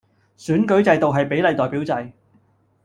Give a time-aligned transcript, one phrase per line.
[0.35, 2.13] 選舉制度係比例代表制